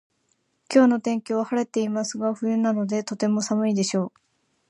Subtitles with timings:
[0.73, 4.11] 今日の天気は晴れてますが冬なのでとても寒いでしょう